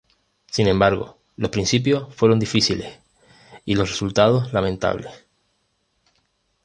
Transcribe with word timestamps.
Sin 0.49 0.67
embargo, 0.67 1.19
los 1.35 1.51
principios 1.51 2.11
fueron 2.15 2.39
difíciles 2.39 2.97
y 3.65 3.75
los 3.75 3.91
resultados 3.91 4.51
lamentables. 4.51 5.11